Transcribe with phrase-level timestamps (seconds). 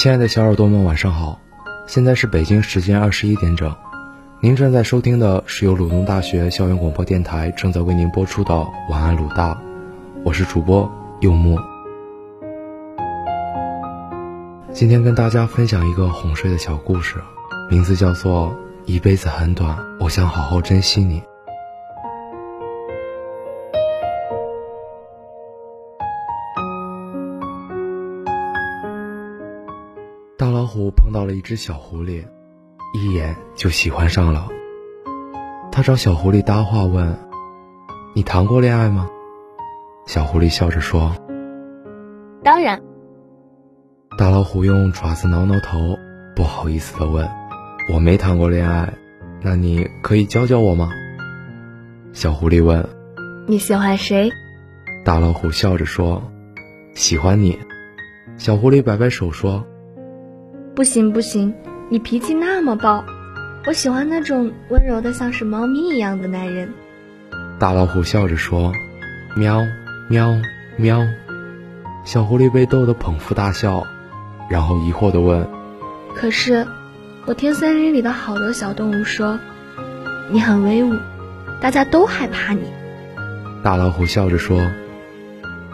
[0.00, 1.38] 亲爱的小耳朵们，晚上好！
[1.86, 3.76] 现在是北京时间二十一点整，
[4.40, 8.54] 您正在收听的是由鲁东大学校园广播电台正在为您播出的
[8.88, 9.54] 《晚安鲁大》，
[10.24, 10.90] 我是主播
[11.20, 11.58] 柚木。
[14.72, 17.16] 今天跟大家分享一个哄睡的小故事，
[17.68, 18.48] 名字叫做
[18.86, 21.20] 《一辈子很短，我想好好珍惜你》。
[30.40, 32.24] 大老虎碰到了一只小狐狸，
[32.94, 34.48] 一眼就喜欢上了。
[35.70, 37.14] 他找小狐狸搭话问
[38.16, 39.06] ：“你谈过恋爱吗？”
[40.08, 41.14] 小狐狸笑着说
[42.42, 42.80] ：“当然。”
[44.16, 45.98] 大老虎用爪子挠挠头，
[46.34, 47.28] 不好意思的问
[47.92, 48.94] ：“我没谈过恋爱，
[49.42, 50.90] 那你可以教教我吗？”
[52.14, 52.88] 小狐狸问
[53.46, 54.30] ：“你喜欢谁？”
[55.04, 56.22] 大老虎笑着说
[56.96, 57.58] ：“喜欢你。”
[58.38, 59.66] 小狐狸摆摆手说。
[60.74, 61.52] 不行不行，
[61.90, 63.04] 你脾气那么暴，
[63.66, 66.72] 我喜欢那种温柔的像是猫咪一样的男人。
[67.58, 68.72] 大老虎笑着说
[69.36, 69.66] ：“喵
[70.08, 70.40] 喵
[70.76, 71.06] 喵。”
[72.04, 73.86] 小狐狸被逗得捧腹大笑，
[74.48, 75.46] 然后疑惑地问
[76.16, 76.66] ：“可是，
[77.26, 79.38] 我听森林里的好多小动物说，
[80.30, 80.96] 你很威武，
[81.60, 82.62] 大家都害怕你。”
[83.62, 84.70] 大老虎笑着说：“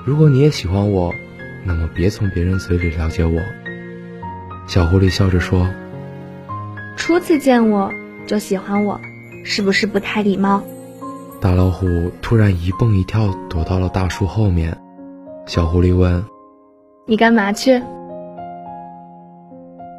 [0.05, 1.15] 如果你也喜欢我，
[1.65, 3.41] 那么别从别人嘴里了解我。”
[4.67, 5.69] 小狐狸笑着说
[6.97, 7.93] ：“初次见我
[8.27, 9.01] 就喜欢我，
[9.45, 10.63] 是不是不太礼貌？”
[11.41, 11.87] 大老虎
[12.21, 14.77] 突然一蹦一跳躲到了大树后面。
[15.47, 16.25] 小狐狸问
[17.07, 17.81] ：“你干嘛去？”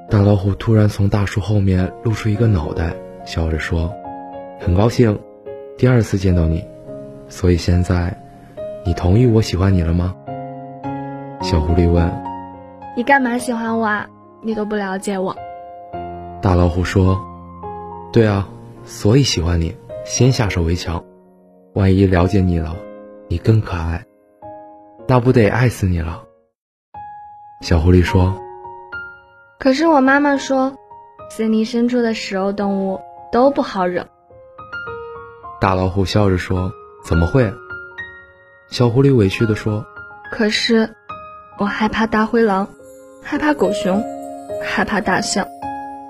[0.09, 3.93] 大老虎突然从大树后面露出一个脑袋，笑着说
[4.59, 5.17] ：“很高兴，
[5.77, 6.65] 第二次见到你，
[7.29, 8.17] 所以现在，
[8.85, 10.13] 你同意我喜欢你了吗？”
[11.41, 12.11] 小狐狸问
[12.97, 14.05] ：“你干嘛喜欢我啊？”
[14.41, 15.35] 你都不了解我，
[16.41, 17.19] 大老虎说
[18.13, 18.47] ：“对啊，
[18.85, 19.75] 所以喜欢你，
[20.05, 21.03] 先下手为强。
[21.73, 22.75] 万一了解你了，
[23.27, 24.05] 你更可爱，
[25.07, 26.23] 那不得爱死你了。”
[27.61, 28.39] 小狐狸说
[29.59, 30.75] ：“可是我妈妈说，
[31.29, 34.05] 森林深处的食肉动物都不好惹。”
[35.59, 36.71] 大老虎笑着说
[37.03, 37.51] ：“怎么会？”
[38.69, 39.85] 小狐狸委屈地说
[40.31, 40.95] ：“可是，
[41.57, 42.67] 我害怕大灰狼，
[43.23, 44.01] 害怕狗熊。”
[44.63, 45.47] 害怕大象，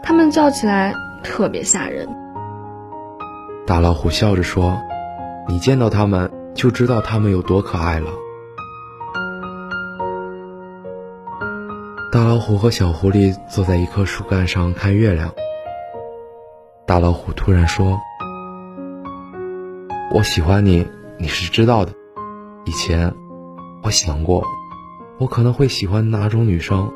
[0.03, 0.93] 它们叫起来
[1.23, 2.07] 特别吓人。
[3.65, 4.77] 大老虎笑着说
[5.47, 8.09] ：“你见到它们就知道它们有多可爱了。”
[12.11, 15.31] 大老虎和小狐狸坐在一棵树干上看月亮。
[16.85, 17.99] 大老虎突然说
[20.15, 20.87] ：“我喜欢你，
[21.17, 21.91] 你是知道的。
[22.65, 23.13] 以前，
[23.83, 24.43] 我想过，
[25.19, 26.91] 我可能会喜欢哪种女生。”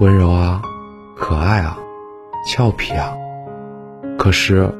[0.00, 0.62] 温柔啊，
[1.16, 1.76] 可爱啊，
[2.46, 3.16] 俏皮啊，
[4.16, 4.72] 可是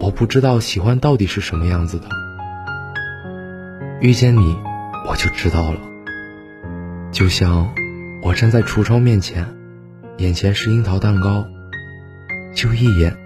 [0.00, 2.08] 我不知道喜欢到底是什么样子的。
[4.00, 4.58] 遇见你，
[5.08, 5.78] 我就知道了。
[7.12, 7.68] 就像
[8.22, 9.46] 我站在橱窗面前，
[10.16, 11.46] 眼前是樱桃蛋糕，
[12.52, 13.16] 就一眼，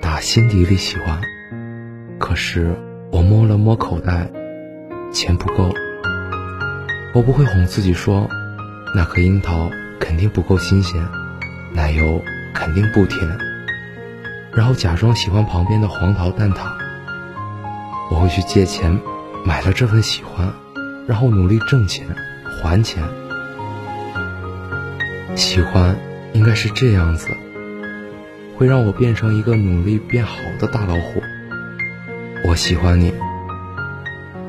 [0.00, 1.20] 打心底里喜欢。
[2.18, 2.74] 可是
[3.12, 4.30] 我摸了摸口袋，
[5.12, 5.70] 钱不够。
[7.14, 8.26] 我不会哄自己说，
[8.96, 9.70] 那颗樱桃。
[10.08, 11.06] 肯定不够新鲜，
[11.74, 12.24] 奶油
[12.54, 13.28] 肯定不甜，
[14.54, 16.72] 然后假装喜欢旁边的黄桃蛋挞。
[18.10, 18.98] 我会去借钱，
[19.44, 20.50] 买了这份喜欢，
[21.06, 22.06] 然后努力挣钱
[22.42, 23.04] 还钱。
[25.36, 25.94] 喜欢
[26.32, 27.28] 应该是这样子，
[28.56, 31.22] 会让我变成一个努力变好的大老虎。
[32.46, 33.12] 我喜欢你，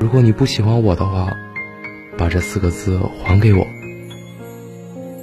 [0.00, 1.30] 如果你不喜欢我的话，
[2.16, 3.66] 把这四个字还给我。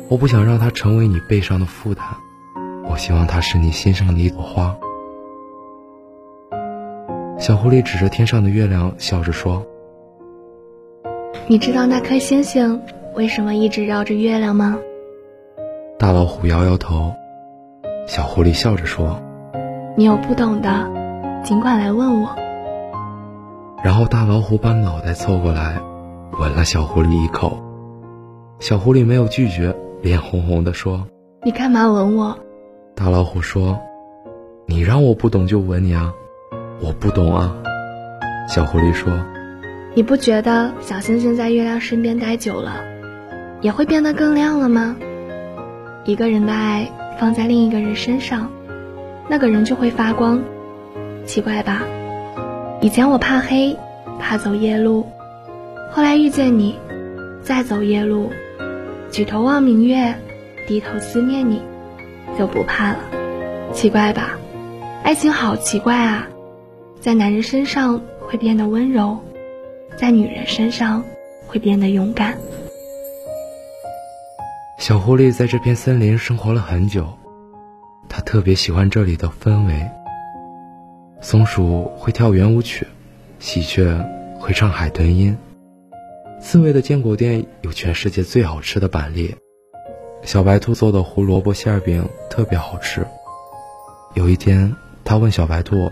[0.09, 2.01] 我不想让它成为你背上的负担，
[2.89, 4.77] 我希望它是你心上的一朵花。
[7.37, 9.65] 小狐狸指着天上的月亮，笑着说
[11.47, 12.81] ：“你知道那颗星星
[13.15, 14.77] 为什么一直绕着月亮吗？”
[15.99, 17.13] 大老虎摇摇头。
[18.07, 19.21] 小狐狸笑着说
[19.97, 20.89] ：“你有不懂的，
[21.43, 22.33] 尽管来问我。”
[23.83, 25.81] 然后大老虎把脑袋凑过来，
[26.39, 27.61] 吻了小狐狸一口。
[28.59, 29.75] 小狐狸没有拒绝。
[30.01, 31.07] 脸红红的说
[31.43, 32.37] ：“你干嘛吻我？”
[32.95, 33.79] 大老虎说
[34.67, 36.13] ：“你让我不懂就吻你啊，
[36.79, 37.55] 我不懂啊。”
[38.47, 39.11] 小狐狸说
[39.95, 42.75] ：“你不觉得小星星在月亮身边待久了，
[43.61, 44.95] 也会变得更亮了吗？
[46.05, 48.51] 一个人的爱放在另一个人身上，
[49.27, 50.41] 那个人就会发光，
[51.25, 51.81] 奇怪吧？
[52.81, 53.75] 以前我怕黑，
[54.19, 55.07] 怕走夜路，
[55.91, 56.75] 后来遇见你，
[57.41, 58.31] 再走夜路。”
[59.11, 60.15] 举头望明月，
[60.67, 61.61] 低头思念你，
[62.37, 62.99] 就不怕了。
[63.73, 64.37] 奇怪吧？
[65.03, 66.27] 爱情好奇怪啊，
[66.99, 69.17] 在男人身上会变得温柔，
[69.97, 71.03] 在女人身上
[71.47, 72.37] 会变得勇敢。
[74.77, 77.07] 小狐狸在这片森林生活了很久，
[78.09, 79.89] 它特别喜欢这里的氛围。
[81.21, 82.85] 松鼠会跳圆舞曲，
[83.39, 84.05] 喜鹊
[84.39, 85.35] 会唱海豚音。
[86.39, 89.35] 刺猬的坚果店有全世界最好吃的板栗，
[90.21, 93.05] 小白兔做的胡萝卜馅饼特别好吃。
[94.13, 95.91] 有一天，他问小白兔：“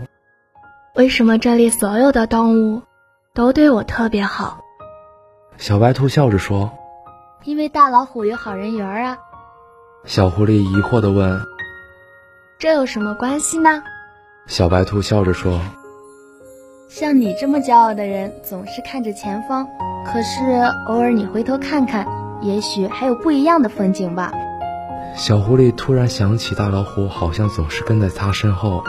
[0.94, 2.82] 为什么这里所有的动物
[3.34, 4.60] 都对我特别好？”
[5.58, 6.72] 小白兔笑着说
[7.44, 9.18] ：“因为大老虎有好人缘啊。”
[10.06, 11.40] 小狐狸疑惑地问
[12.58, 13.82] ：“这有什么关系呢？”
[14.46, 15.60] 小白兔笑着说
[16.88, 19.66] ：“像你这么骄傲的人，总是看着前方。
[20.06, 20.42] 可是
[20.86, 22.06] 偶尔你回头看看，
[22.40, 24.32] 也许还有不一样的风景吧。”
[25.16, 28.84] 小狐狸突然想起大老虎好像总是跟在它身后，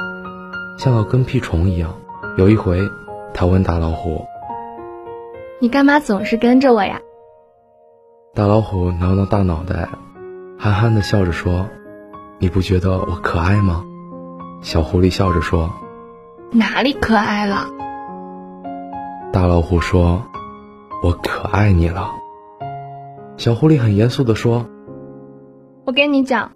[0.77, 1.95] 像个跟屁虫一样。
[2.37, 2.79] 有一回，
[3.33, 4.23] 他问大老虎
[5.59, 7.01] ：“你干嘛总是跟着我呀？”
[8.35, 9.89] 大老虎挠挠大脑袋，
[10.59, 11.67] 憨憨的笑着说
[12.37, 13.83] ：“你不觉得我可爱吗？”
[14.61, 15.71] 小狐狸笑着说
[16.51, 17.69] ：“哪里可爱了？”
[19.33, 20.23] 大老虎说
[21.03, 22.11] ：“我可爱你了。”
[23.37, 24.65] 小狐狸很严肃地说
[25.85, 26.51] ：“我跟你讲，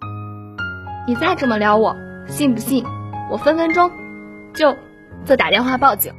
[1.06, 1.94] 你再这么撩我，
[2.26, 2.84] 信不信
[3.30, 3.90] 我分分钟
[4.54, 4.74] 就
[5.24, 6.12] 就打电话报警？”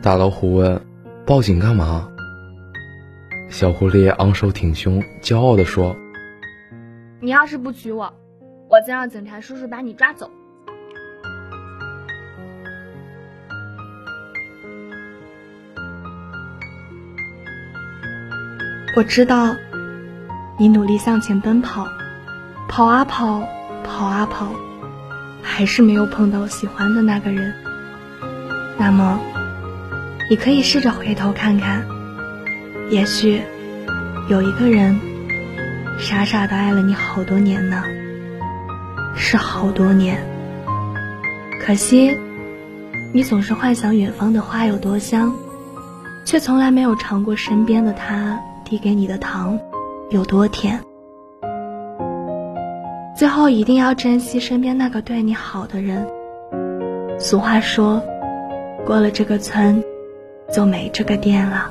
[0.00, 0.80] 大老虎问
[1.26, 2.08] ：“报警干嘛？”
[3.50, 5.94] 小狐狸昂首挺胸，骄傲地说
[7.20, 8.14] ：“你要是不娶我，
[8.70, 10.30] 我就让警察叔叔把你抓走。”
[18.96, 19.54] 我知道，
[20.56, 21.86] 你努力向前奔跑，
[22.66, 23.46] 跑啊跑，
[23.84, 24.48] 跑啊跑，
[25.42, 27.52] 还是没有碰到喜欢的那个人。
[28.78, 29.20] 那么，
[30.30, 31.84] 你可以试着回头看看，
[32.88, 33.42] 也许
[34.28, 34.98] 有一个人
[35.98, 37.84] 傻傻的爱了你好多年呢，
[39.14, 40.26] 是好多年。
[41.60, 42.18] 可惜，
[43.12, 45.34] 你总是幻想远方的花有多香，
[46.24, 48.40] 却从来没有尝过身边的他。
[48.68, 49.56] 递给你的糖
[50.10, 50.80] 有多甜？
[53.16, 56.04] 最后一定要珍惜身边那个对你好的人。
[57.16, 58.02] 俗话说，
[58.84, 59.82] 过了这个村，
[60.52, 61.70] 就没这个店了。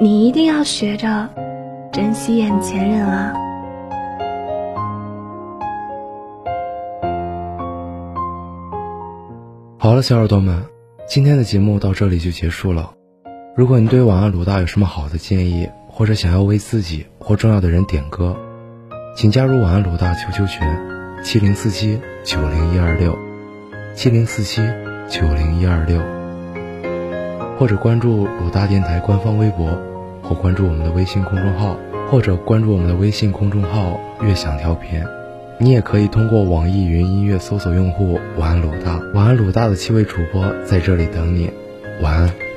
[0.00, 1.28] 你一定要学着
[1.90, 3.34] 珍惜眼前人啊！
[9.76, 10.62] 好了，小耳朵们，
[11.08, 12.92] 今天的节目到这里就结束了。
[13.58, 18.36] 如果你对晚安鲁大有什么好的建议，或者想要为自己或重要的人点歌，
[19.16, 20.62] 请加入晚安鲁大 QQ 群
[21.24, 23.18] 七零四七九零一二六
[23.96, 24.62] 七零四七
[25.08, 26.00] 九零一二六，
[27.58, 29.76] 或者关注鲁大电台官方微博，
[30.22, 31.76] 或关注我们的微信公众号，
[32.08, 35.02] 或者关注我们的微信公众号“悦享调频”。
[35.58, 41.50] 你也可以通过网易云音乐搜索用户“晚安鲁大”，晚安鲁大的七位主播在这里等你。
[42.00, 42.47] 晚安。